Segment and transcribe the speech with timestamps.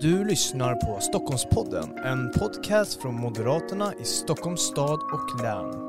[0.00, 5.88] Du lyssnar på Stockholmspodden, en podcast från Moderaterna i Stockholms stad och län.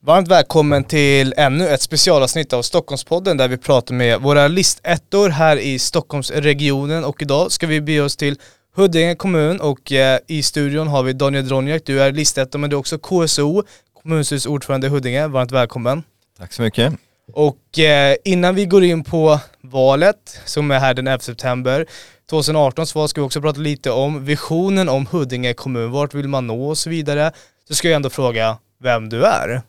[0.00, 5.56] Varmt välkommen till ännu ett specialavsnitt av Stockholmspodden där vi pratar med våra listettor här
[5.56, 8.38] i Stockholmsregionen och idag ska vi bege oss till
[8.76, 12.76] Huddinge kommun och eh, i studion har vi Daniel Dronjak, du är listettor men du
[12.76, 13.62] är också KSO,
[14.02, 15.28] kommunstyrelseordförande i Huddinge.
[15.28, 16.02] Varmt välkommen.
[16.40, 16.92] Tack så mycket.
[17.32, 21.86] Och eh, innan vi går in på valet som är här den 11 september
[22.30, 26.46] 2018 så ska vi också prata lite om visionen om Huddinge kommun, vart vill man
[26.46, 27.32] nå och så vidare.
[27.68, 29.62] Så ska jag ändå fråga vem du är.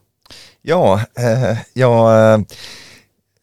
[0.61, 2.39] Ja, eh, jag eh,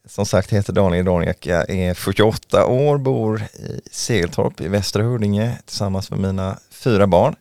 [0.06, 5.58] som sagt heter Daniel Daniak, jag är 48 år, bor i Segeltorp i Västra Huddinge
[5.66, 7.34] tillsammans med mina fyra barn.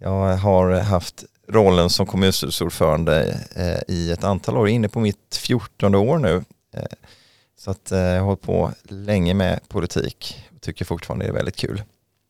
[0.00, 5.94] Jag har haft rollen som kommunstyrelseordförande eh, i ett antal år, inne på mitt 14
[5.94, 6.44] år nu.
[6.76, 6.84] Eh,
[7.58, 11.34] så att eh, jag har hållit på länge med politik och tycker fortfarande det är
[11.34, 11.82] väldigt kul.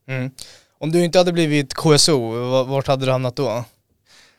[0.08, 0.30] Mm.
[0.78, 2.18] Om du inte hade blivit KSO,
[2.64, 3.64] vart hade du hamnat då?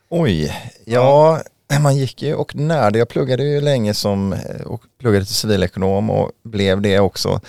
[0.09, 1.80] Oj, ja, ja.
[1.80, 3.00] man gick ju och närde.
[3.00, 7.42] Jag pluggade ju länge som och pluggade till civilekonom och blev det också.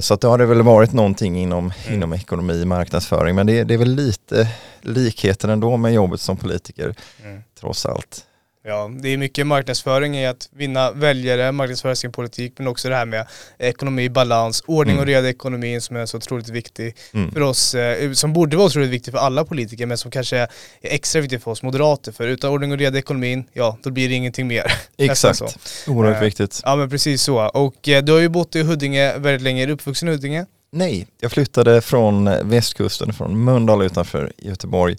[0.00, 1.94] Så att det har det väl varit någonting inom, mm.
[1.94, 4.48] inom ekonomi, marknadsföring, men det, det är väl lite
[4.80, 7.42] likheter ändå med jobbet som politiker, mm.
[7.60, 8.26] trots allt.
[8.62, 12.94] Ja, det är mycket marknadsföring i att vinna väljare, marknadsföra sin politik, men också det
[12.94, 13.26] här med
[13.58, 15.00] ekonomi, balans, ordning mm.
[15.00, 17.32] och reda i ekonomin som är så otroligt viktig mm.
[17.32, 20.48] för oss, eh, som borde vara otroligt viktig för alla politiker, men som kanske är
[20.82, 24.08] extra viktig för oss moderater, för utan ordning och reda i ekonomin, ja, då blir
[24.08, 24.72] det ingenting mer.
[24.96, 25.42] Exakt,
[25.86, 26.60] oerhört eh, viktigt.
[26.64, 27.48] Ja, men precis så.
[27.48, 30.46] Och eh, du har ju bott i Huddinge väldigt länge, är du uppvuxen i Huddinge?
[30.72, 34.96] Nej, jag flyttade från västkusten, från Mölndal utanför Göteborg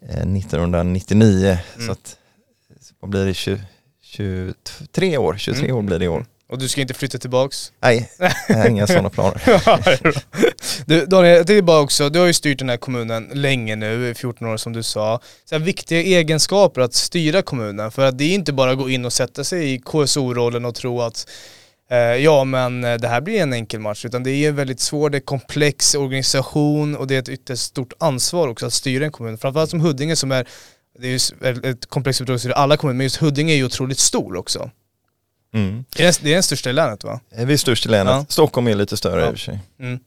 [0.00, 1.58] 1999.
[1.74, 1.86] Mm.
[1.86, 2.16] Så att,
[3.04, 3.60] vad blir det, 20,
[4.02, 5.76] 23 år, 23 mm.
[5.76, 6.26] år blir det i år.
[6.48, 7.72] Och du ska inte flytta tillbaks?
[7.80, 8.10] Nej,
[8.48, 9.40] jag har inga sådana planer.
[10.86, 14.14] du, Daniel, jag tänkte bara också, du har ju styrt den här kommunen länge nu,
[14.14, 15.20] 14 år som du sa.
[15.44, 19.04] Så viktiga egenskaper att styra kommunen, för att det är inte bara att gå in
[19.04, 21.26] och sätta sig i KSO-rollen och tro att
[21.90, 24.80] Eh, ja men eh, det här blir en enkel match, utan det är en väldigt
[24.80, 29.04] svår, det är komplex organisation och det är ett ytterst stort ansvar också att styra
[29.04, 29.38] en kommun.
[29.38, 30.48] Framförallt som Huddinge som är,
[30.98, 33.98] det är ju ett komplext uppdrag styra alla kommuner, men just Huddinge är ju otroligt
[33.98, 34.70] stor också.
[35.54, 35.84] Mm.
[35.96, 37.20] Det, är, det är den största i länet va?
[37.36, 38.26] Vi är störst i länet, ja.
[38.28, 39.26] Stockholm är lite större ja.
[39.26, 39.60] i och för sig.
[39.80, 39.98] Mm.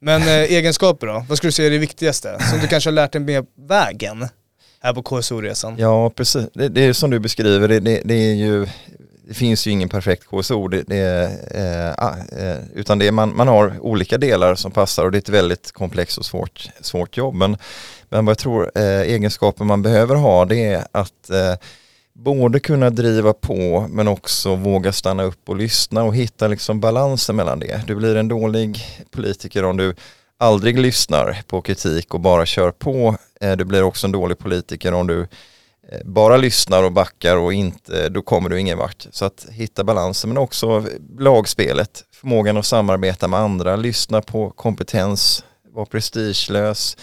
[0.00, 1.24] Men eh, egenskaper då?
[1.28, 2.38] Vad skulle du säga är det viktigaste?
[2.50, 4.28] Som du kanske har lärt dig med vägen?
[4.80, 5.76] Här på KSO-resan?
[5.78, 8.66] Ja precis, det, det är som du beskriver, det, det, det är ju
[9.28, 13.48] det finns ju ingen perfekt KSO, det, det eh, ah, eh, utan det man, man
[13.48, 17.34] har olika delar som passar och det är ett väldigt komplext och svårt, svårt jobb.
[17.34, 17.56] Men,
[18.08, 21.54] men vad jag tror eh, egenskapen man behöver ha det är att eh,
[22.12, 27.36] både kunna driva på men också våga stanna upp och lyssna och hitta liksom balansen
[27.36, 27.82] mellan det.
[27.86, 29.94] Du blir en dålig politiker om du
[30.38, 33.16] aldrig lyssnar på kritik och bara kör på.
[33.40, 35.26] Eh, du blir också en dålig politiker om du
[35.92, 39.06] Eh, bara lyssnar och backar och inte, eh, då kommer du ingen vart.
[39.10, 40.86] Så att hitta balansen men också
[41.18, 46.96] lagspelet, förmågan att samarbeta med andra, lyssna på kompetens, vara prestigelös.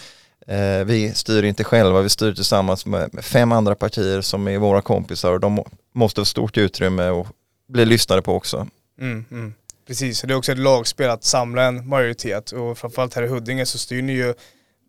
[0.46, 4.82] Eh, vi styr inte själva, vi styr tillsammans med fem andra partier som är våra
[4.82, 5.64] kompisar och de
[5.94, 7.26] måste ha stort utrymme och
[7.68, 8.66] bli lyssnade på också.
[9.00, 9.54] Mm, mm.
[9.86, 13.66] Precis, det är också ett lagspel att samla en majoritet och framförallt här i Huddinge
[13.66, 14.34] så styr ni ju,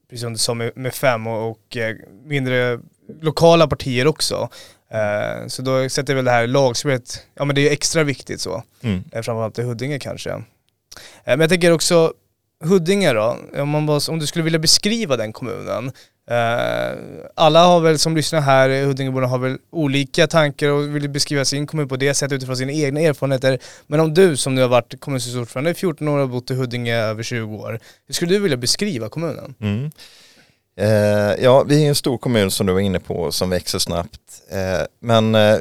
[0.10, 1.96] precis som du sa, med, med fem och, och eh,
[2.26, 2.80] mindre
[3.22, 4.50] lokala partier också.
[4.92, 8.64] Eh, så då sätter väl det här lagspelet, ja men det är extra viktigt så.
[8.82, 9.04] Mm.
[9.12, 10.30] Eh, framförallt i Huddinge kanske.
[10.30, 10.42] Eh,
[11.24, 12.14] men jag tänker också,
[12.64, 15.92] Huddinge då, om, man bara, om du skulle vilja beskriva den kommunen.
[16.32, 16.98] Eh,
[17.36, 21.68] alla har väl som lyssnar här, Huddingeborna har väl olika tankar och vill beskriva sin
[21.68, 23.60] kommun på det sättet utifrån sina egna erfarenheter.
[23.88, 26.96] Men om du som nu har varit kommunstyrelseordförande i 14 år och bott i Huddinge
[26.96, 29.56] över 20 år, hur skulle du vilja beskriva kommunen?
[29.62, 29.92] Mm.
[30.80, 34.22] Eh, ja, vi är en stor kommun som du var inne på som växer snabbt.
[34.52, 35.58] Eh, men eh,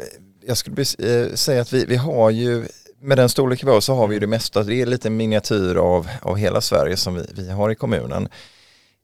[0.47, 2.65] jag skulle eh, säga att vi, vi har ju,
[3.01, 4.63] med den storlek vi har så har vi ju det mesta.
[4.63, 8.29] Det är lite miniatyr av, av hela Sverige som vi, vi har i kommunen.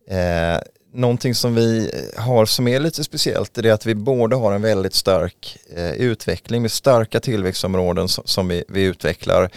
[0.08, 0.60] Eh,
[0.94, 4.62] Någonting som vi har som är lite speciellt är det att vi både har en
[4.62, 9.50] väldigt stark eh, utveckling med starka tillväxtområden som, som vi, vi utvecklar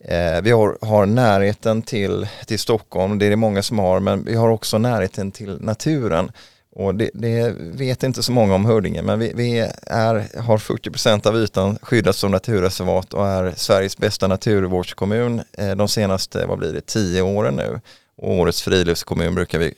[0.00, 4.24] Eh, vi har, har, närheten till, till Stockholm, det är det många som har, men
[4.24, 6.32] vi har också närheten till naturen.
[6.76, 11.26] Och det, det vet inte så många om Huddinge, men vi, vi är, har 40%
[11.26, 16.72] av ytan skyddat som naturreservat och är Sveriges bästa naturvårdskommun eh, de senaste, vad blir
[16.72, 17.80] det, tio åren nu.
[18.16, 19.74] Och årets friluftskommun brukar vi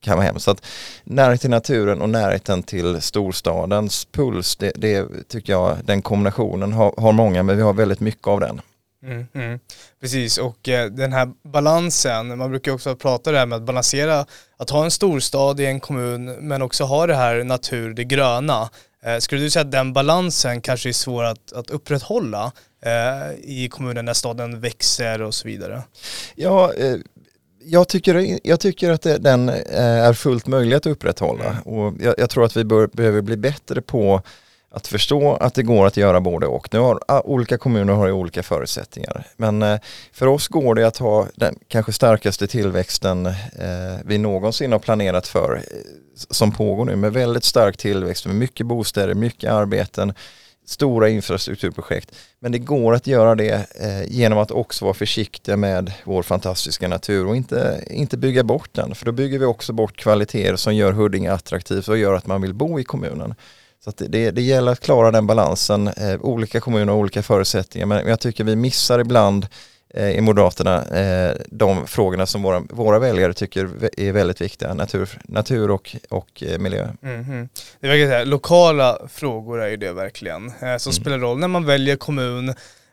[0.00, 0.38] kamma hem.
[0.38, 0.66] Så att
[1.04, 6.94] närhet till naturen och närheten till storstadens puls, det, det tycker jag den kombinationen har,
[6.96, 8.60] har många men vi har väldigt mycket av den.
[9.02, 9.58] Mm, mm.
[10.00, 14.26] Precis, och eh, den här balansen, man brukar också prata det här med att balansera,
[14.56, 18.70] att ha en storstad i en kommun men också ha det här natur, det gröna.
[19.04, 22.52] Eh, skulle du säga att den balansen kanske är svår att, att upprätthålla
[22.82, 25.82] eh, i kommunen när staden växer och så vidare?
[26.34, 26.96] Ja, eh,
[27.64, 31.62] jag tycker, jag tycker att det, den eh, är fullt möjlig att upprätthålla mm.
[31.62, 34.22] och jag, jag, tror att vi bör, behöver bli bättre på
[34.72, 36.68] att förstå att det går att göra både och.
[36.72, 39.24] Nu har olika kommuner har olika förutsättningar.
[39.36, 39.78] Men eh,
[40.12, 43.34] för oss går det att ha den kanske starkaste tillväxten eh,
[44.04, 45.62] vi någonsin har planerat för
[46.30, 50.12] som pågår nu med väldigt stark tillväxt med mycket bostäder, mycket arbeten,
[50.70, 52.14] stora infrastrukturprojekt.
[52.40, 56.88] Men det går att göra det eh, genom att också vara försiktiga med vår fantastiska
[56.88, 58.94] natur och inte, inte bygga bort den.
[58.94, 62.42] För då bygger vi också bort kvaliteter som gör Huddinge attraktivt och gör att man
[62.42, 63.34] vill bo i kommunen.
[63.84, 65.88] Så det, det gäller att klara den balansen.
[65.88, 69.46] Eh, olika kommuner har olika förutsättningar men jag tycker vi missar ibland
[69.94, 75.70] i Moderaterna eh, de frågorna som våra, våra väljare tycker är väldigt viktiga, natur, natur
[75.70, 76.88] och, och eh, miljö.
[77.02, 77.48] Mm -hmm.
[77.80, 80.92] Det verkar säga, lokala frågor är ju det verkligen, eh, som mm.
[80.92, 82.48] spelar roll när man väljer kommun,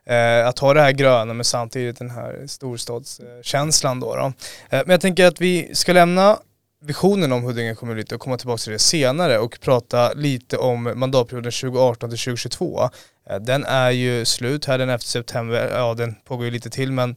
[0.05, 4.15] eh, att ha det här gröna men samtidigt den här storstadskänslan då.
[4.15, 4.33] då.
[4.69, 6.38] men jag tänker att vi ska lämna
[6.81, 10.94] visionen om Huddinge kommun lite och komma tillbaka till det senare och prata lite om
[10.95, 12.89] mandatperioden 2018 till 2022.
[13.29, 16.91] Eh, den är ju slut här den efter september, ja den pågår ju lite till
[16.91, 17.15] men,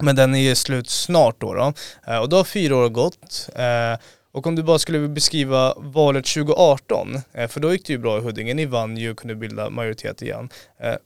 [0.00, 1.54] men den är ju slut snart då.
[1.54, 1.72] då.
[2.06, 3.48] Eh, och då har fyra år gått.
[3.54, 4.00] Eh,
[4.32, 8.20] och om du bara skulle beskriva valet 2018, för då gick det ju bra i
[8.20, 10.48] Huddinge, ni vann ju och kunde bilda majoritet igen.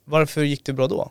[0.05, 1.11] Varför gick det bra då?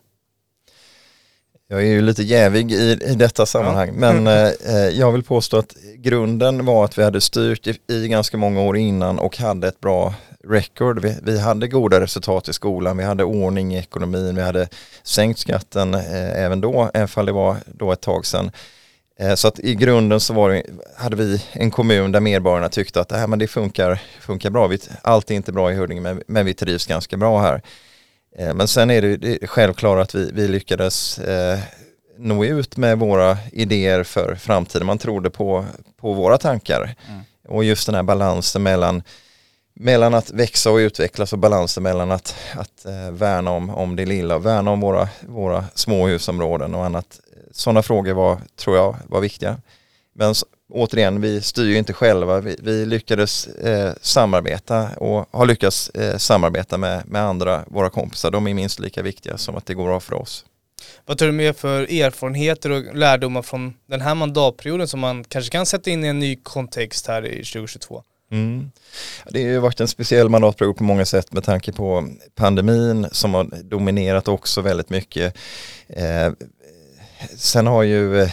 [1.67, 3.93] Jag är ju lite jävig i, i detta sammanhang ja.
[4.11, 8.07] men eh, eh, jag vill påstå att grunden var att vi hade styrt i, i
[8.07, 10.13] ganska många år innan och hade ett bra
[10.47, 10.99] record.
[10.99, 14.67] Vi, vi, hade goda resultat i skolan, vi hade ordning i ekonomin, vi hade
[15.03, 18.51] sänkt skatten eh, även då, även fall det var då ett tag sedan.
[19.19, 20.63] Eh, så att i grunden så det,
[20.97, 24.67] hade vi en kommun där medborgarna tyckte att det här men det funkar, funkar bra.
[24.67, 27.61] Vi, allt är inte bra i Huddinge men, men vi trivs ganska bra här.
[28.37, 31.59] Eh, men sen är det, det självklart att vi, vi lyckades eh,
[32.17, 34.87] nå ut med våra idéer för framtiden.
[34.87, 35.65] Man trodde på,
[35.97, 36.95] på våra tankar.
[37.09, 37.21] Mm.
[37.47, 39.03] Och just den här balansen mellan,
[39.73, 44.05] mellan att växa och utvecklas och balansen mellan att, att eh, värna om, om det
[44.05, 47.19] lilla och värna om våra, våra småhusområden och annat.
[47.51, 49.57] Sådana frågor var, tror jag, var viktiga.
[50.13, 50.35] Men
[50.69, 52.39] återigen, vi styr ju inte själva.
[52.39, 58.31] Vi, vi lyckades eh, samarbeta och har lyckats eh, samarbeta med, med andra, våra kompisar.
[58.31, 60.45] De är minst lika viktiga som att det går bra för oss.
[61.05, 65.51] Vad tar du med för erfarenheter och lärdomar från den här mandatperioden som man kanske
[65.51, 68.03] kan sätta in i en ny kontext här i 2022?
[68.31, 68.71] Mm.
[69.29, 73.33] Det har ju varit en speciell mandatperiod på många sätt med tanke på pandemin som
[73.33, 75.37] har dominerat också väldigt mycket.
[75.87, 76.31] Eh,
[77.37, 78.29] sen har ju eh,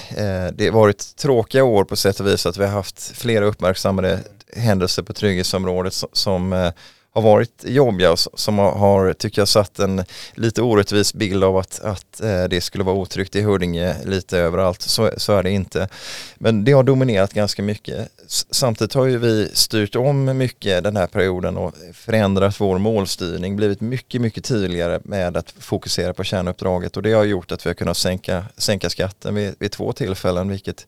[0.55, 4.21] det varit tråkiga år på sätt och vis att vi har haft flera uppmärksammade
[4.57, 6.73] händelser på trygghetsområdet som, som eh,
[7.15, 10.05] har varit jobbiga och som har, tycker jag, satt en
[10.35, 14.83] lite orättvis bild av att, att eh, det skulle vara otryggt i Huddinge lite överallt.
[14.83, 15.89] Så, så är det inte.
[16.35, 18.09] Men det har dominerat ganska mycket.
[18.51, 23.81] Samtidigt har ju vi styrt om mycket den här perioden och förändrat vår målstyrning, blivit
[23.81, 27.75] mycket, mycket tydligare med att fokusera på kärnuppdraget och det har gjort att vi har
[27.75, 30.87] kunnat sänka, sänka skatten vid, vid två tillfällen, vilket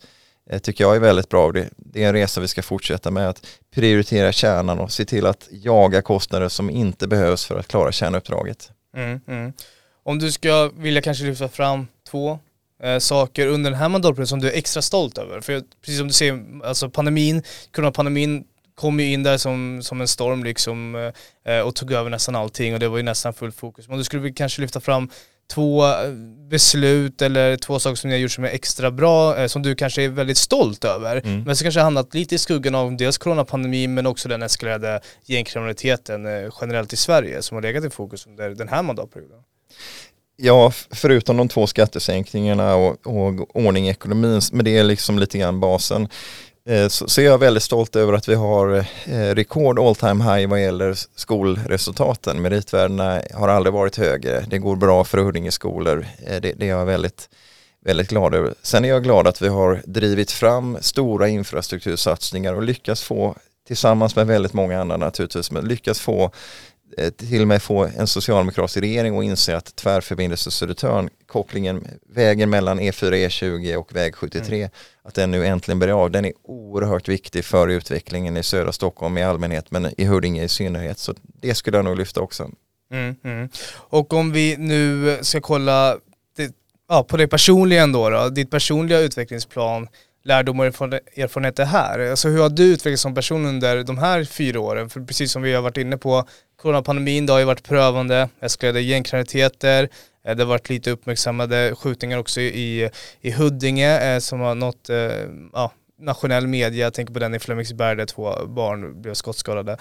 [0.51, 1.53] Eh, tycker jag är väldigt bra.
[1.53, 5.27] Det, det är en resa vi ska fortsätta med att prioritera kärnan och se till
[5.27, 8.71] att jaga kostnader som inte behövs för att klara kärnuppdraget.
[8.97, 9.53] Mm, mm.
[10.03, 12.39] Om du ska vilja kanske lyfta fram två
[12.83, 15.41] eh, saker under den här mandatperioden som du är extra stolt över.
[15.41, 20.09] För precis som du säger, alltså pandemin, coronapandemin kom ju in där som, som en
[20.09, 20.95] storm liksom
[21.45, 23.89] eh, eh och tog över nästan allting och det var ju nästan fullt fokus.
[23.89, 25.11] Men om du skulle kanske lyfta fram
[25.47, 26.11] två eh,
[26.51, 29.75] beslut eller två saker som ni har gjort som är extra bra, eh, som du
[29.75, 31.43] kanske är väldigt stolt över, mm.
[31.43, 35.01] men som kanske har hamnat lite i skuggan av dels coronapandemin men också den eskalerade
[35.25, 39.39] gängkriminaliteten eh, generellt i Sverige som har legat i fokus under den här mandatperioden?
[40.37, 45.39] Ja, förutom de två skattesänkningarna och, och ordning i ekonomin, men det är liksom lite
[45.39, 46.09] grann basen.
[46.68, 50.49] Eh, så, är jag väldigt stolt över att vi har eh, rekord all time high
[50.49, 52.42] vad gäller skolresultaten.
[52.42, 54.40] Meritvärdena har aldrig varit högre.
[54.40, 56.06] Det går bra för Huddinge skolor.
[56.26, 57.28] Eh, det, det är jag väldigt,
[57.85, 58.54] väldigt glad över.
[58.62, 64.16] Sen är jag glad att vi har drivit fram stora infrastruktursatsningar och lyckats få, tillsammans
[64.16, 66.30] med väldigt många andra naturligtvis, men lyckats få
[67.17, 72.81] till och med få en socialdemokratisk regering och inse att tvärförbindelse Södertörn, kopplingen, vägen mellan
[72.81, 74.71] E4, E20 och väg 73, mm.
[75.03, 76.11] att den nu äntligen blir av.
[76.11, 80.49] Den är oerhört viktig för utvecklingen i södra Stockholm i allmänhet men i Huddinge i
[80.49, 80.99] synnerhet.
[80.99, 82.51] Så det skulle jag nog lyfta också.
[82.93, 83.49] Mm, mm.
[83.75, 85.99] Och om vi nu ska kolla
[86.37, 86.53] det,
[86.89, 89.89] ja, på det personliga ändå då, ditt personliga utvecklingsplan
[90.25, 92.11] lärdomar och erfarenheter här?
[92.11, 94.91] Alltså hur har du utvecklats som person under de här fyra åren?
[94.91, 96.25] För precis som vi har varit inne på,
[96.64, 99.88] coronapandemin, det har ju varit prövande, eskalerade gängkriminaliteter,
[100.25, 102.90] eh, det har varit lite uppmärksammade skjutningar också i,
[103.21, 104.97] i Huddinge eh, som har nått eh,
[105.52, 109.76] ja, nationell media, jag tänker på den i Flemingsberg där två barn blev skottskadade.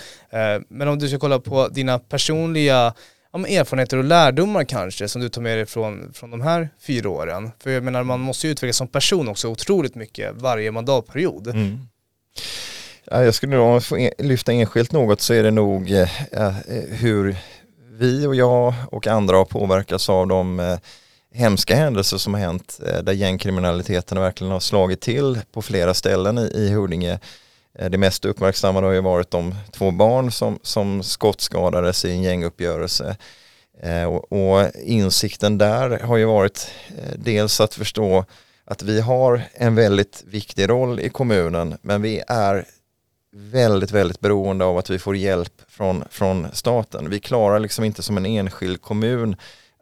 [0.69, 2.93] Men om du ska kolla på dina personliga
[3.33, 7.09] ja, erfarenheter och lärdomar kanske som du tar med dig från, från de här fyra
[7.09, 7.51] åren?
[7.59, 11.47] För jag menar man måste ju utvecklas som person också otroligt mycket varje mandatperiod.
[11.47, 11.79] Mm.
[13.05, 16.53] Jag skulle nog få lyfta enskilt något så är det nog eh, eh,
[16.89, 17.37] hur
[17.91, 20.77] vi och jag och andra har påverkats av de eh,
[21.33, 26.37] hemska händelser som har hänt eh, där gängkriminaliteten verkligen har slagit till på flera ställen
[26.37, 27.19] i, i Huddinge.
[27.79, 32.23] Eh, det mest uppmärksammade har ju varit de två barn som, som skottskadades i en
[32.23, 33.17] gänguppgörelse.
[33.81, 36.71] Eh, och, och, insikten där har ju varit
[37.15, 38.25] dels att förstå
[38.65, 42.65] att vi har en väldigt viktig roll i kommunen men vi är
[43.35, 47.09] väldigt, väldigt beroende av att vi får hjälp från, från staten.
[47.09, 49.35] Vi klarar liksom inte som en enskild kommun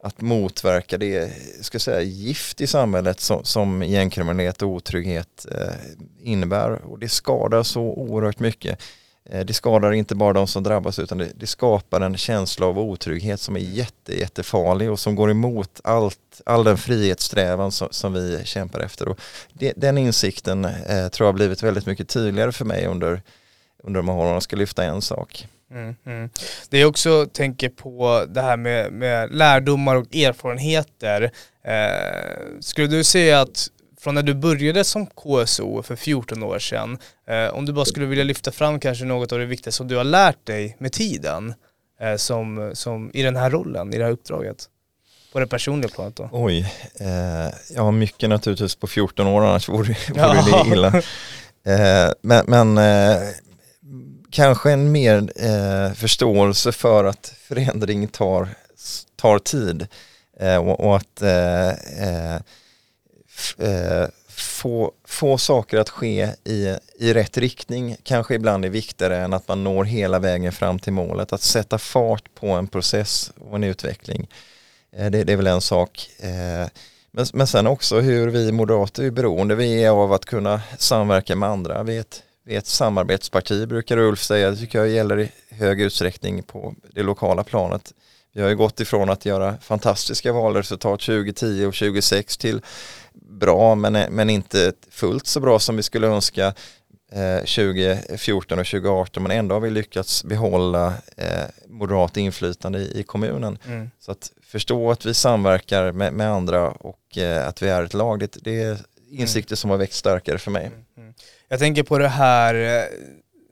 [0.03, 1.31] att motverka det
[1.62, 5.74] ska säga, gift i samhället som, som gängkriminalitet och otrygghet eh,
[6.22, 6.72] innebär.
[6.72, 8.81] Och det skadar så oerhört mycket.
[9.25, 12.79] Eh, det skadar inte bara de som drabbas utan det, det, skapar en känsla av
[12.79, 18.13] otrygghet som är jätte, jättefarlig och som går emot allt, all den frihetssträvan som, som
[18.13, 19.08] vi kämpar efter.
[19.08, 19.20] Och
[19.53, 23.22] det, den insikten eh, tror jag har blivit väldigt mycket tydligare för mig under,
[23.88, 24.34] här åren.
[24.34, 25.48] Jag ska lyfta en sak.
[25.72, 26.30] Mm, mm.
[26.70, 31.32] Det jag också tänker på det här med, med lärdomar och erfarenheter.
[31.66, 33.68] Eh, skulle du säga att
[34.00, 36.98] från när du började som KSO för 14 år sedan,
[37.28, 39.96] eh, om du bara skulle vilja lyfta fram kanske något av det viktigaste som du
[39.96, 41.54] har lärt dig med tiden
[42.02, 44.66] eh, som, som i den här rollen, i det här uppdraget?
[45.34, 46.30] På det personliga planet då?
[46.32, 51.02] Oj, eh, ja mycket naturligtvis på 14 år annars vore, vore det illa.
[51.66, 53.30] Eh, men, men eh,
[54.32, 58.50] kanske en mer eh, förståelse för att förändring tar,
[59.16, 59.88] tar tid
[60.40, 62.36] eh, och, och, att eh, eh,
[63.58, 69.34] eh, få, få saker att ske i, i rätt riktning kanske ibland är viktigare än
[69.34, 71.34] att man når hela vägen fram till målet.
[71.34, 74.30] Att sätta fart på en process och en utveckling.
[74.96, 76.10] Eh, det, det, är väl en sak.
[76.20, 76.68] Eh.
[77.12, 81.36] Men, men sen också hur vi moderater är beroende vi är av att kunna samverka
[81.36, 81.84] med andra.
[81.84, 84.50] Vi är ett vi är ett samarbetsparti brukar Ulf säga.
[84.50, 87.93] Det tycker jag gäller i hög utsträckning på det lokala planet.
[88.33, 92.62] Vi har ju gått ifrån att göra fantastiska valresultat 2010 och 2006 till
[93.13, 96.53] bra men, men inte fullt så bra som vi skulle önska
[97.12, 103.03] eh, 2014 och 2018 men ändå har vi lyckats behålla eh, moderat inflytande i, i
[103.03, 103.57] kommunen.
[103.65, 103.91] Mm.
[104.00, 107.93] Så att förstå att vi samverkar med, med andra och eh, att vi är ett
[107.93, 108.77] lag, det, det är
[109.12, 109.57] insikter mm.
[109.57, 110.65] som har växt starkare för mig.
[110.65, 110.79] Mm.
[111.51, 112.84] Jag tänker på det här eh,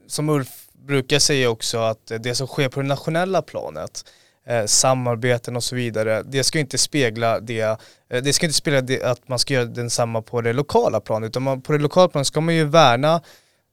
[0.08, 4.06] som Ulf brukar säga också att det som sker på det nationella planet
[4.48, 7.62] eh, samarbeten och så vidare, det ska inte spegla det,
[8.10, 11.28] eh, det ska inte spegla det att man ska göra densamma på det lokala planet,
[11.28, 13.22] utan man, på det lokala planet ska man ju värna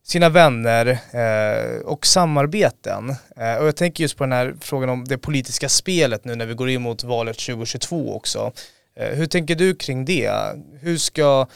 [0.07, 3.11] sina vänner eh, och samarbeten.
[3.37, 6.47] Eh, och jag tänker just på den här frågan om det politiska spelet nu när
[6.47, 8.53] vi går in mot valet 2022 också.
[8.97, 10.33] Eh, hur tänker du kring det?
[10.81, 11.47] Hur ska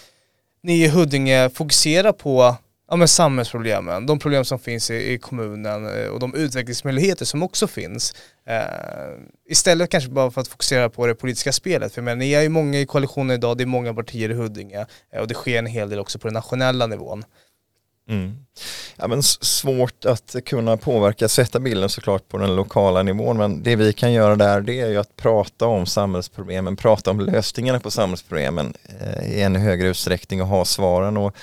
[0.63, 2.57] ni i Huddinge fokuserar på
[2.91, 7.43] ja, men samhällsproblemen, de problem som finns i, i kommunen eh, och de utvecklingsmöjligheter som
[7.43, 8.15] också finns.
[8.47, 8.63] Eh,
[9.49, 11.95] istället kanske bara för att fokusera på det politiska spelet.
[11.95, 14.87] För menar, ni är ju många i koalitionen idag, det är många partier i Huddinge
[15.13, 17.25] eh, och det sker en hel del också på den nationella nivån.
[18.11, 18.37] Mm.
[18.97, 23.77] Ja, men svårt att kunna påverka, sätta bilden såklart på den lokala nivån men det
[23.77, 27.91] vi kan göra där det är ju att prata om samhällsproblemen, prata om lösningarna på
[27.91, 31.37] samhällsproblemen eh, i ännu högre utsträckning och ha svaren och,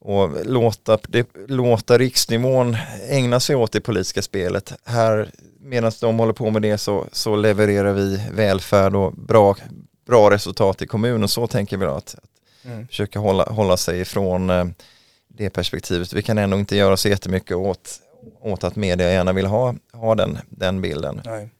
[0.00, 2.76] och låta, det, låta riksnivån
[3.08, 4.72] ägna sig åt det politiska spelet.
[4.84, 9.56] Här medan de håller på med det så, så levererar vi välfärd och bra,
[10.06, 11.28] bra resultat i kommunen.
[11.28, 12.86] Så tänker vi då att, att mm.
[12.86, 14.64] försöka hålla, hålla sig ifrån eh,
[15.36, 16.12] det perspektivet.
[16.12, 18.00] Vi kan ändå inte göra så jättemycket åt,
[18.40, 21.22] åt att media gärna vill ha, ha den, den bilden.
[21.24, 21.50] Nej.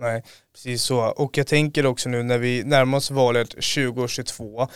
[0.00, 0.22] Nej,
[0.54, 0.98] precis så.
[1.00, 4.68] Och jag tänker också nu när vi närmar oss valet 2022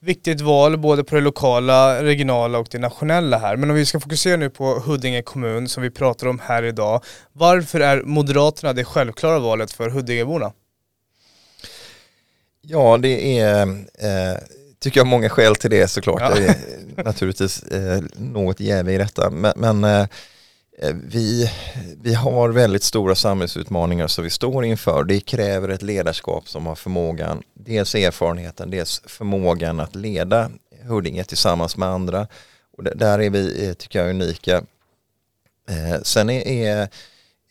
[0.00, 3.56] viktigt val både på det lokala, regionala och det nationella här.
[3.56, 7.04] Men om vi ska fokusera nu på Huddinge kommun som vi pratar om här idag.
[7.32, 10.52] Varför är Moderaterna det självklara valet för Huddingeborna?
[12.60, 13.62] Ja, det är,
[13.98, 14.36] eh,
[14.86, 16.20] tycker jag, många skäl till det såklart.
[16.20, 16.34] Ja.
[16.34, 16.46] Det
[16.96, 19.30] är naturligtvis eh, något jäv i detta.
[19.30, 20.06] Men, men eh,
[20.94, 21.50] vi,
[22.02, 25.04] vi har väldigt stora samhällsutmaningar som vi står inför.
[25.04, 30.50] Det kräver ett ledarskap som har förmågan, dels erfarenheten, dels förmågan att leda
[30.82, 32.26] Huddinge tillsammans med andra.
[32.76, 34.62] Och där är vi, eh, tycker jag, unika.
[35.68, 36.88] Eh, sen är, är,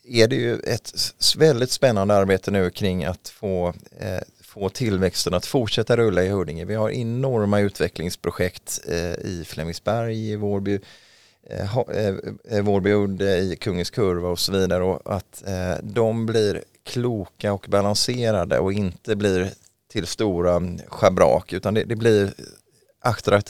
[0.07, 0.91] är det ju ett
[1.37, 4.21] väldigt spännande arbete nu kring att få eh,
[4.55, 6.65] få tillväxten att fortsätta rulla i Huddinge.
[6.65, 10.79] Vi har enorma utvecklingsprojekt eh, i Flemingsberg, i Vårby,
[11.49, 11.77] eh,
[12.49, 15.43] eh, Vårby Udde, i Kungens Kurva och så vidare och att
[15.81, 19.49] de blir kloka och balanserade och inte blir
[19.91, 22.33] till stora schabrak utan det, det blir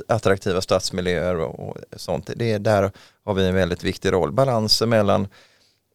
[0.07, 2.29] attraktiva stadsmiljöer och sånt.
[2.35, 2.91] Det är, där
[3.25, 4.31] har vi en väldigt viktig roll.
[4.31, 5.27] Balansen mellan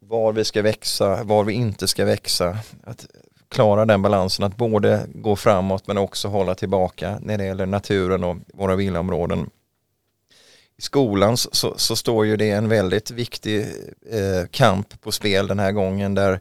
[0.00, 2.59] var vi ska växa, var vi inte ska växa.
[2.85, 3.07] Att
[3.50, 8.25] klara den balansen att både gå framåt men också hålla tillbaka när det gäller naturen
[8.25, 9.50] och våra villaområden.
[10.78, 13.61] I skolan så, så står ju det en väldigt viktig
[14.11, 16.40] eh, kamp på spel den här gången där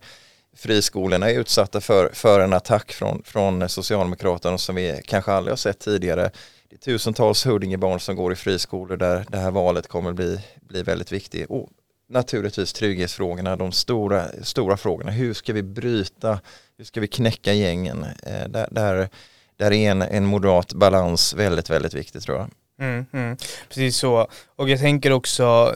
[0.57, 5.57] friskolorna är utsatta för, för en attack från, från Socialdemokraterna som vi kanske aldrig har
[5.57, 6.31] sett tidigare.
[6.69, 10.83] Det är tusentals Huddingebarn som går i friskolor där det här valet kommer bli, bli
[10.83, 11.49] väldigt viktigt.
[11.49, 11.69] Och
[12.09, 15.11] naturligtvis trygghetsfrågorna, de stora, stora frågorna.
[15.11, 16.39] Hur ska vi bryta
[16.79, 18.03] hur ska vi knäcka gängen?
[18.03, 19.09] Eh, där, där,
[19.57, 22.49] där är en, en moderat balans väldigt, väldigt viktig tror jag.
[22.87, 23.37] Mm, mm.
[23.69, 24.27] Precis så.
[24.55, 25.75] Och jag tänker också,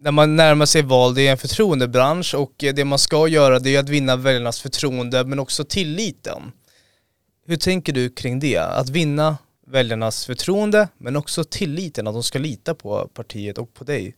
[0.00, 3.76] när man närmar sig val, det är en förtroendebransch och det man ska göra det
[3.76, 6.52] är att vinna väljarnas förtroende men också tilliten.
[7.46, 8.58] Hur tänker du kring det?
[8.58, 13.84] Att vinna väljarnas förtroende men också tilliten, att de ska lita på partiet och på
[13.84, 14.16] dig?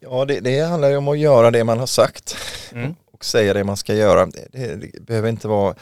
[0.00, 2.36] Ja, det, det handlar ju om att göra det man har sagt.
[2.72, 4.26] Mm säga det man ska göra.
[4.26, 5.74] Det, det behöver inte vara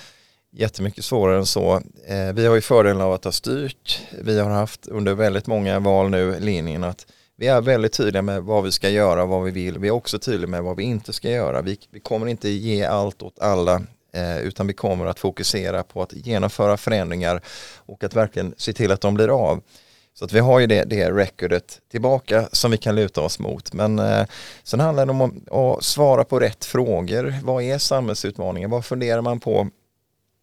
[0.52, 1.74] jättemycket svårare än så.
[2.06, 4.00] Eh, vi har ju fördelen av att ha styrt.
[4.22, 8.42] Vi har haft under väldigt många val nu linjen att vi är väldigt tydliga med
[8.42, 9.78] vad vi ska göra, vad vi vill.
[9.78, 11.62] Vi är också tydliga med vad vi inte ska göra.
[11.62, 16.02] Vi, vi kommer inte ge allt åt alla eh, utan vi kommer att fokusera på
[16.02, 17.40] att genomföra förändringar
[17.76, 19.62] och att verkligen se till att de blir av.
[20.14, 23.72] Så att vi har ju det, det recordet tillbaka som vi kan luta oss mot.
[23.72, 24.26] Men eh,
[24.62, 27.34] sen handlar det om att, att, svara på rätt frågor.
[27.42, 28.70] Vad är samhällsutmaningen?
[28.70, 29.68] Vad funderar man på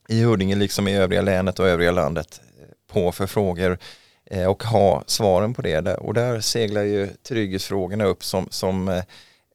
[0.08, 3.78] i Huddinge liksom i övriga länet och övriga landet eh, på för frågor
[4.26, 5.96] eh, och ha svaren på det.
[5.96, 9.04] Och där seglar ju trygghetsfrågorna upp som, som eh,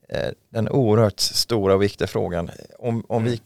[0.09, 2.51] eh, den oerhört stora och viktiga frågan.
[2.79, 3.41] Om, om, vi,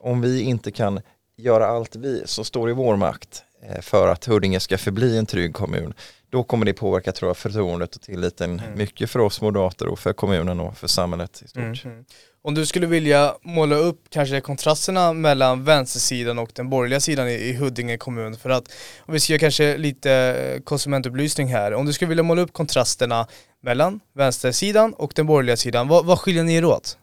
[0.00, 1.00] om vi inte kan
[1.36, 3.44] göra allt vi som står i vår makt
[3.80, 5.94] för att Huddinge ska förbli en trygg kommun.
[6.30, 8.78] Då kommer det påverka tror jag, förtroendet och tilliten mm.
[8.78, 11.84] mycket för oss moderater och för kommunen och för samhället i stort.
[11.84, 12.04] Mm.
[12.44, 17.32] Om du skulle vilja måla upp kanske kontrasterna mellan vänstersidan och den borgerliga sidan i,
[17.32, 21.74] i Huddinge kommun för att om vi ska göra kanske lite konsumentupplysning här.
[21.74, 23.26] Om du skulle vilja måla upp kontrasterna
[23.60, 26.98] mellan vänstersidan och den borgerliga sidan, vad, vad skiljer ni er åt?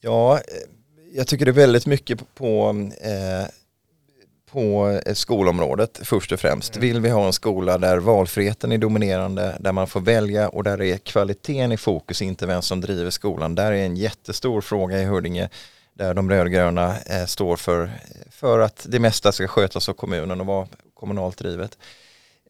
[0.00, 0.42] Ja, eh,
[1.12, 3.46] jag tycker det är väldigt mycket på eh,
[4.52, 6.76] på skolområdet först och främst.
[6.76, 6.88] Mm.
[6.88, 10.82] Vill vi ha en skola där valfriheten är dominerande, där man får välja och där
[10.82, 13.54] är kvaliteten i fokus, inte vem som driver skolan.
[13.54, 15.48] Där är en jättestor fråga i Huddinge
[15.94, 17.90] där de rödgröna eh, står för,
[18.30, 21.78] för att det mesta ska skötas av kommunen och vara kommunalt drivet.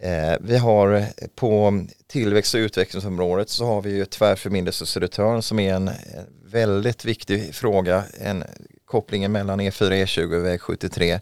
[0.01, 5.75] Eh, vi har på tillväxt och utvecklingsområdet så har vi ju tvärförbindelse Södertörn som är
[5.75, 5.91] en
[6.45, 8.45] väldigt viktig fråga, en
[8.85, 11.21] kopplingen mellan E4, E20 och väg 73 Eh,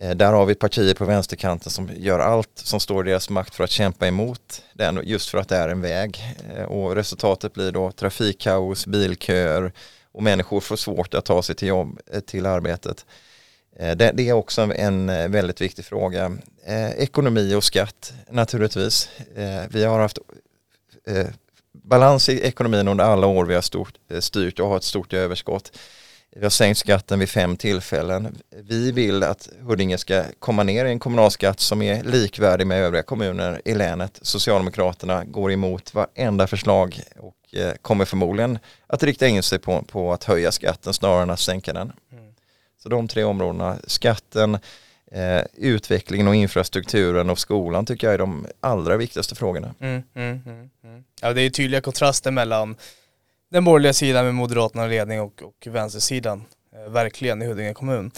[0.00, 3.54] Eh, där har vi partier på vänsterkanten som gör allt som står i deras makt
[3.54, 6.36] för att kämpa emot den just för att det är en väg.
[6.56, 9.72] Eh, och resultatet blir då trafikkaos, bilköer
[10.12, 13.06] och människor får svårt att ta sig till jobb, eh, till arbetet.
[13.96, 16.32] Det, är också en väldigt viktig fråga.
[16.96, 19.08] Ekonomi och skatt naturligtvis.
[19.68, 20.18] Vi har haft
[21.72, 25.78] balans i ekonomin under alla år vi har styrt och har ett stort överskott.
[26.36, 28.38] Vi har sänkt skatten vid fem tillfällen.
[28.50, 33.02] Vi vill att Huddinge ska komma ner i en kommunalskatt som är likvärdig med övriga
[33.02, 34.18] kommuner i länet.
[34.22, 40.12] Socialdemokraterna går emot varenda förslag och eh, kommer förmodligen att rikta in sig på, på
[40.12, 41.92] att höja skatten snarare än att sänka den.
[42.12, 42.24] Mm.
[42.82, 44.58] Så de tre områdena, skatten,
[45.12, 49.74] eh, utvecklingen och infrastrukturen och skolan tycker jag är de allra viktigaste frågorna.
[49.80, 51.04] Mm, mm, mm, mm.
[51.20, 52.76] ja, det är tydliga kontraster mellan
[53.50, 56.44] den borgerliga sidan med Moderaterna ledning och, och vänstersidan.
[56.74, 58.10] Eh, verkligen i Huddinge kommun.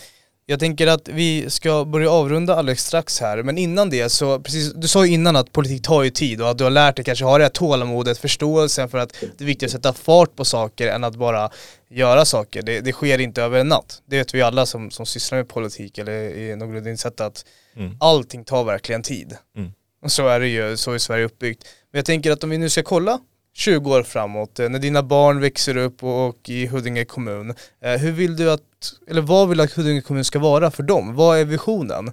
[0.46, 4.72] Jag tänker att vi ska börja avrunda alldeles strax här, men innan det så, precis,
[4.72, 7.04] du sa ju innan att politik tar ju tid och att du har lärt dig
[7.04, 10.44] kanske ha det här tålamodet, förståelsen för att det är viktigt att sätta fart på
[10.44, 11.50] saker än att bara
[11.90, 12.62] göra saker.
[12.62, 14.02] Det, det sker inte över en natt.
[14.06, 17.44] Det vet vi alla som, som sysslar med politik eller i någorlunda insatt att
[17.76, 17.96] mm.
[18.00, 19.36] allting tar verkligen tid.
[19.56, 19.72] Mm.
[20.02, 21.64] Och så är det ju, så är Sverige uppbyggt.
[21.92, 23.18] Men jag tänker att om vi nu ska kolla
[23.54, 28.12] 20 år framåt, eh, när dina barn växer upp och, i Huddinge kommun, eh, hur
[28.12, 28.62] vill du att,
[29.08, 31.14] eller vad vill du att Huddinge kommun ska vara för dem?
[31.14, 32.12] Vad är visionen?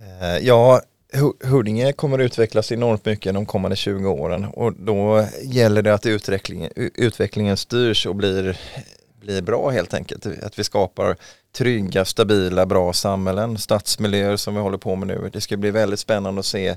[0.00, 0.80] Eh, ja,
[1.44, 6.06] Huddinge kommer att utvecklas enormt mycket de kommande 20 åren och då gäller det att
[6.06, 8.58] utvecklingen, utvecklingen styrs och blir,
[9.20, 10.26] blir bra helt enkelt.
[10.26, 11.16] Att vi skapar
[11.52, 15.30] trygga, stabila, bra samhällen, stadsmiljöer som vi håller på med nu.
[15.32, 16.76] Det ska bli väldigt spännande att se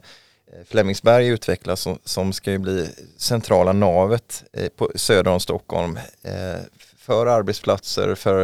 [0.53, 5.99] Eh, Flemingsberg utvecklas som, som ska ju bli centrala navet eh, på söder om Stockholm
[6.23, 6.61] eh,
[6.97, 8.43] för arbetsplatser, för,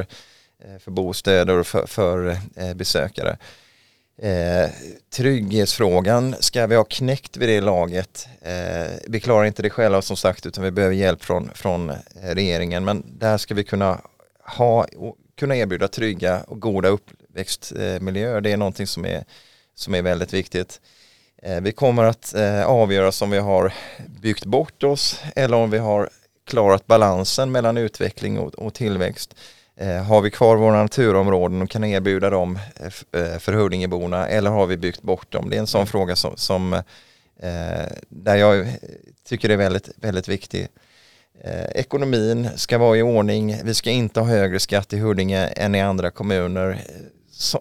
[0.64, 3.38] eh, för bostäder och för, för eh, besökare.
[4.18, 4.70] Eh,
[5.16, 8.28] trygghetsfrågan ska vi ha knäckt vid det laget.
[8.42, 12.86] Eh, vi klarar inte det själva som sagt utan vi behöver hjälp från, från regeringen
[12.86, 14.02] men där ska vi kunna
[14.58, 14.88] ha
[15.36, 18.42] kunna erbjuda trygga och goda uppväxtmiljöer.
[18.42, 19.24] Det är någonting som är,
[19.76, 20.82] som är väldigt viktigt.
[21.46, 23.74] Eh, vi kommer att eh, avgöra om vi har
[24.22, 26.10] byggt bort oss eller om vi har
[26.48, 29.36] klarat balansen mellan utveckling och, tillväxt.
[29.78, 32.60] Eh, har vi kvar våra naturområden och kan erbjuda dem
[33.40, 35.50] för Huddingeborna eller har vi byggt bort dem?
[35.50, 36.82] Det är en sån fråga som, som
[38.10, 38.68] där jag
[39.28, 40.68] tycker det är väldigt, väldigt viktig.
[41.76, 43.58] Ekonomin ska vara i ordning.
[43.64, 46.82] Vi ska inte ha högre skatt i Huddinge än i andra kommuner.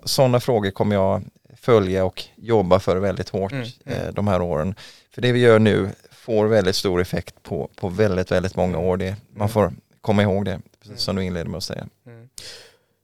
[0.05, 1.23] Sådana frågor kommer jag
[1.63, 3.99] följa och jobba för väldigt hårt mm, mm.
[3.99, 4.75] Eh, de här åren.
[5.15, 8.97] För det vi gör nu får väldigt stor effekt på, på väldigt, väldigt många år.
[8.97, 9.49] Det, man mm.
[9.49, 11.87] får komma ihåg det, precis som du inledde med att säga.
[12.07, 12.29] Mm.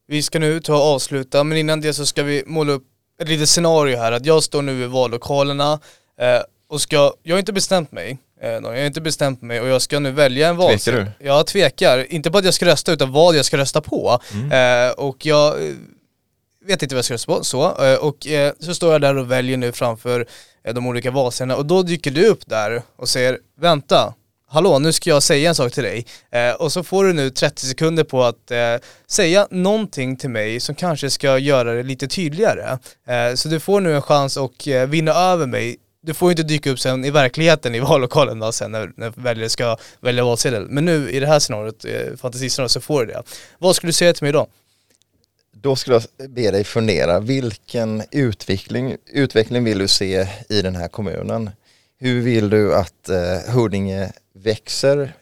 [0.06, 2.84] Vi ska nu ta och avsluta, men innan det så ska vi måla upp
[3.22, 4.12] ett litet scenario här.
[4.12, 5.80] Att jag står nu i vallokalerna
[6.20, 8.18] eh, och ska, jag har inte bestämt mig.
[8.40, 11.04] Eh, jag har inte bestämt mig och jag ska nu välja en valsedel.
[11.04, 11.26] Tvekar du?
[11.26, 14.20] Jag tvekar, inte på att jag ska rösta utan vad jag ska rösta på.
[14.32, 14.88] Mm.
[14.88, 15.54] Eh, och jag
[16.68, 17.84] vet inte vad jag ska rösta på, så.
[17.84, 20.26] Eh, och eh, så står jag där och väljer nu framför
[20.64, 24.14] eh, de olika valsedlarna och då dyker du upp där och säger vänta,
[24.48, 26.06] hallå nu ska jag säga en sak till dig.
[26.58, 28.52] och så får du nu 30 sekunder på att
[29.06, 32.78] säga någonting till mig som kanske ska göra det lite tydligare.
[33.36, 35.76] så du får nu en chans att vinna över mig
[36.08, 39.12] du får ju inte dyka upp sen i verkligheten i vallokalen då sen när, när
[39.16, 40.66] väljare ska välja valsedel.
[40.68, 43.22] Men nu i det här scenariot, eh, fantasiscenariot, så får du det.
[43.58, 44.46] Vad skulle du säga till mig då?
[45.60, 50.88] Då skulle jag be dig fundera, vilken utveckling, utveckling vill du se i den här
[50.88, 51.50] kommunen?
[51.98, 55.12] Hur vill du att eh, Huddinge växer?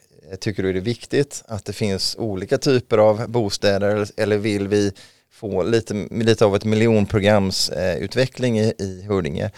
[0.40, 4.92] Tycker du det är viktigt att det finns olika typer av bostäder eller vill vi
[5.33, 9.51] få lite, lite av ett miljonprogramsutveckling eh, i, i Huddinge?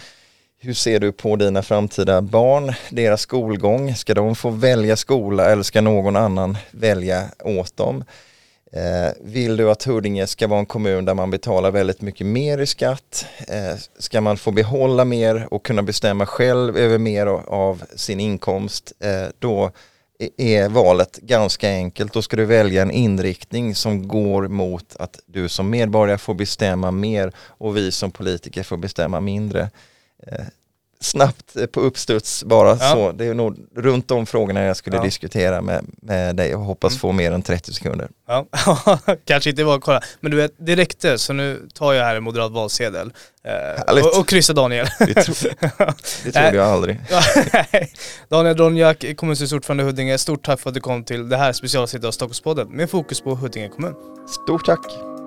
[0.59, 3.95] Hur ser du på dina framtida barn, deras skolgång?
[3.95, 8.03] Ska de få välja skola eller ska någon annan välja åt dem?
[8.71, 12.57] Eh, vill du att Huddinge ska vara en kommun där man betalar väldigt mycket mer
[12.57, 13.25] i skatt?
[13.47, 18.93] Eh, ska man få behålla mer och kunna bestämma själv över mer av sin inkomst?
[18.99, 19.71] Eh, då
[20.37, 22.13] är valet ganska enkelt.
[22.13, 26.91] Då ska du välja en inriktning som går mot att du som medborgare får bestämma
[26.91, 29.69] mer och vi som politiker får bestämma mindre.
[30.27, 30.45] Eh,
[30.99, 32.77] Eh, snabbt på uppstuds bara ja.
[32.77, 33.11] så.
[33.11, 35.03] Det är nog runt de frågorna jag skulle ja.
[35.03, 36.99] diskutera med, med dig och hoppas mm.
[36.99, 38.07] få mer än 30 sekunder.
[38.27, 38.45] Ja,
[39.25, 40.01] kanske inte bara kolla.
[40.19, 43.13] Men du vet, det räckte så nu tar jag här en moderat valsedel.
[43.43, 44.87] Eh, och, och kryssa Daniel.
[44.99, 45.33] Det, tro,
[46.23, 47.01] det trodde jag aldrig.
[48.29, 51.53] Daniel Dronjak, kommunstyrelsens ordförande i Huddinge, stort tack för att du kom till det här
[51.53, 53.95] specialavsnittet av Stockholmspodden med fokus på Huddinge kommun.
[54.27, 55.18] Stort tack.